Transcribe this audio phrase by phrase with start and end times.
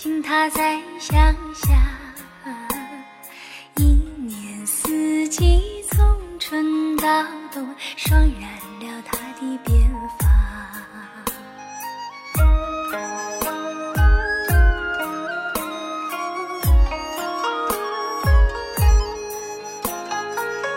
[0.00, 1.74] 请他在乡下，
[3.74, 7.66] 一年四季从春到冬，
[7.96, 8.48] 霜染
[8.78, 9.90] 了他的辫
[10.20, 10.28] 发。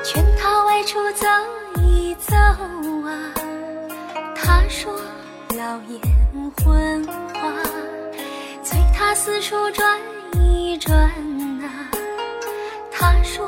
[0.04, 1.28] 劝他外出走
[1.80, 2.36] 一走
[3.06, 3.32] 啊，
[4.36, 4.92] 他说
[5.50, 6.02] 老眼
[6.64, 7.54] 昏花，
[9.14, 10.00] 四处转
[10.34, 11.92] 一转啊，
[12.90, 13.46] 他说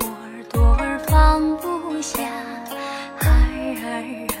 [0.00, 2.18] 我耳朵儿放不下，
[3.16, 3.30] 孩
[3.76, 4.34] 儿儿，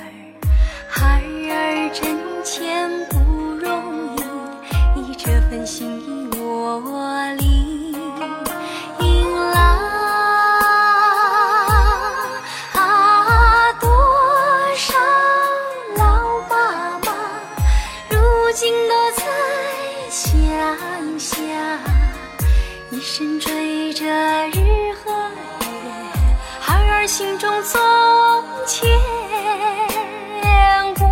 [0.88, 3.18] 孩儿挣钱不
[3.54, 6.80] 容易，以这份心意我
[20.14, 20.30] 乡
[21.18, 21.34] 下，
[22.90, 24.04] 一生追着
[24.50, 25.66] 日和月，
[26.60, 27.82] 孩儿心中总
[28.64, 28.88] 牵
[30.94, 31.04] 挂。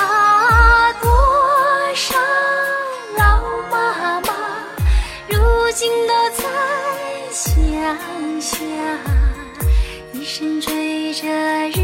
[0.00, 1.10] 啊，多
[1.94, 2.18] 少
[3.18, 4.28] 老妈妈，
[5.28, 5.36] 如
[5.74, 6.42] 今都在
[7.30, 7.60] 乡
[8.40, 8.56] 下，
[10.14, 11.28] 一生追着
[11.68, 11.81] 日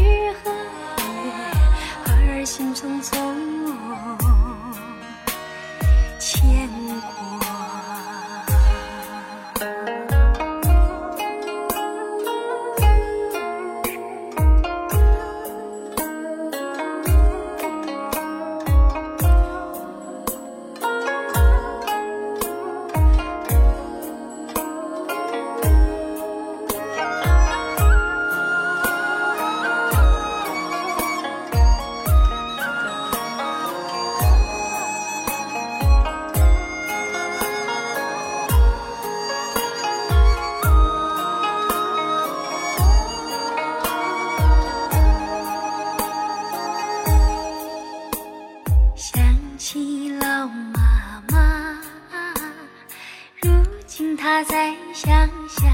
[54.39, 55.67] 她在乡下，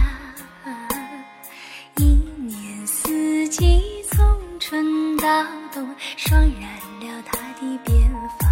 [1.97, 5.87] 一年四季从春到冬，
[6.17, 6.61] 霜染
[6.99, 8.09] 了她的辫
[8.39, 8.47] 发。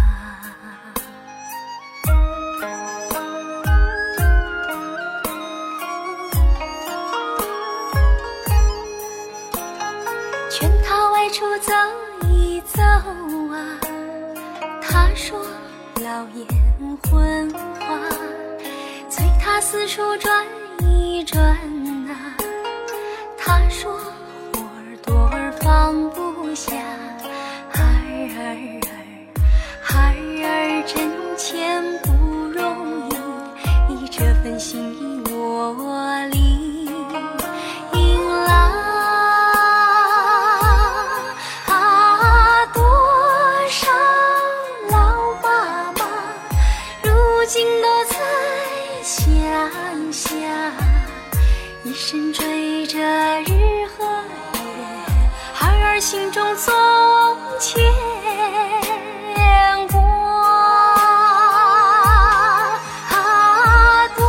[10.48, 11.72] 劝她外出走
[12.28, 13.80] 一走啊，
[14.80, 15.44] 他说
[15.96, 16.46] 老眼
[17.02, 17.98] 昏花，
[19.60, 20.46] 四处转
[20.82, 22.36] 一转啊。
[23.38, 23.92] 他说
[24.52, 26.72] 我耳朵儿放不下，
[27.70, 27.82] 孩
[28.38, 28.86] 儿儿，
[29.80, 32.12] 孩儿挣钱不
[32.48, 33.14] 容易，
[33.88, 35.13] 你这份心意
[56.14, 56.72] 心中总
[57.58, 57.82] 牵
[59.88, 60.00] 挂。
[63.10, 64.24] 啊，多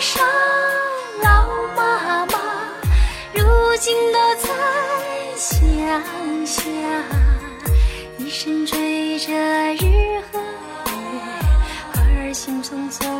[0.00, 0.24] 少
[1.22, 1.46] 老
[1.76, 2.32] 妈妈，
[3.34, 3.44] 如
[3.78, 4.48] 今都在
[5.36, 5.46] 乡
[6.46, 6.62] 下，
[8.16, 9.30] 一生追着
[9.74, 10.42] 日和月，
[11.92, 13.13] 孩儿心中总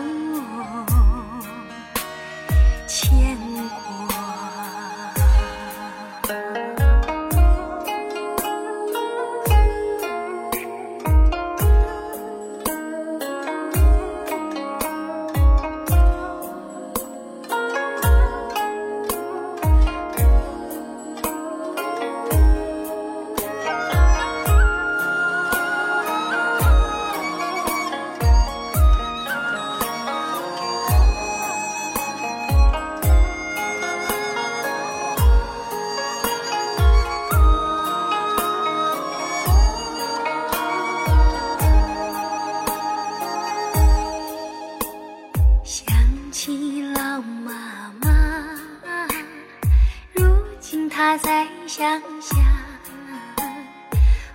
[50.96, 52.36] 他在乡下，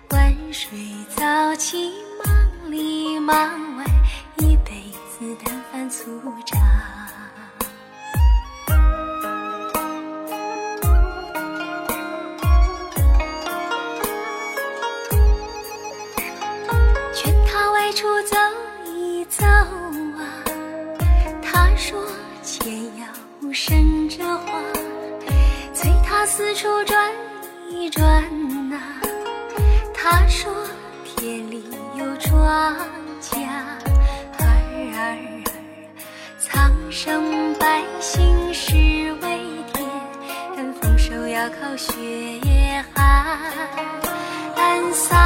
[0.09, 0.77] 晚睡
[1.15, 1.93] 早起，
[2.25, 3.85] 忙里忙外，
[4.39, 4.73] 一辈
[5.17, 6.57] 子淡饭粗茶。
[17.13, 18.35] 劝他外出走
[18.85, 20.43] 一走啊，
[21.41, 22.05] 他说
[22.43, 24.28] 钱要省着。
[26.29, 27.11] 四处转
[27.71, 28.23] 一转
[28.69, 28.79] 呐。
[29.91, 30.53] 他说
[31.03, 31.63] 田里
[31.95, 32.77] 有庄
[33.19, 33.47] 稼，
[34.37, 35.43] 儿儿儿，
[36.37, 38.75] 苍生百姓是
[39.23, 39.41] 为
[39.73, 41.91] 田，丰收要靠血
[42.93, 43.39] 汗
[44.93, 45.17] 洒。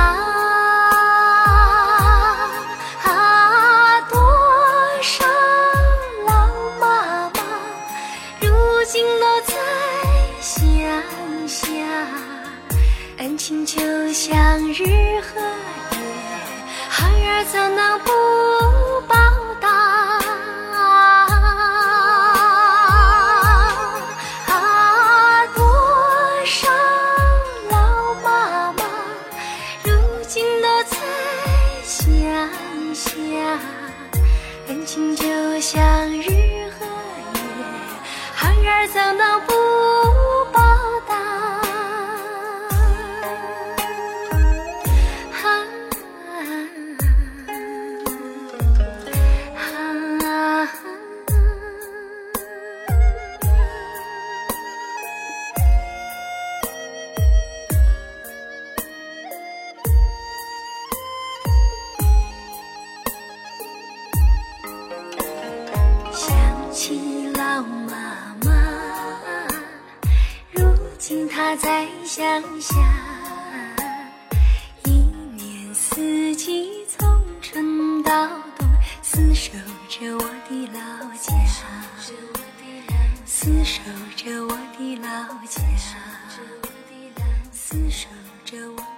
[11.48, 11.68] 下，
[13.18, 13.82] 恩情就
[14.14, 14.34] 像
[14.72, 15.40] 日和
[15.92, 15.98] 月，
[16.90, 18.12] 孩儿怎能不
[19.08, 19.16] 报
[19.60, 19.68] 答？
[24.48, 25.62] 啊，多
[26.46, 26.70] 少
[27.70, 28.84] 老妈妈，
[29.84, 29.92] 如
[30.28, 30.96] 今都在
[31.84, 31.96] 乡
[32.94, 33.12] 下，
[34.68, 35.24] 恩情就
[35.60, 36.24] 像日
[36.80, 36.86] 和
[37.36, 37.40] 月，
[38.34, 39.53] 孩儿怎能不？
[66.74, 68.52] 亲老妈妈，
[70.54, 72.76] 如今她在乡下，
[74.86, 74.90] 一
[75.36, 78.28] 年四季从春到
[78.58, 78.68] 冬，
[79.04, 79.52] 厮守
[79.88, 80.80] 着我的老
[81.22, 81.32] 家，
[83.28, 83.80] 厮守
[84.16, 85.08] 着我的老
[85.48, 85.62] 家，
[87.54, 88.08] 厮守
[88.44, 88.93] 着我。